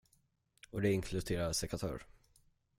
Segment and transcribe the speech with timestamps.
[0.69, 2.03] Och det inkluderar sekatör.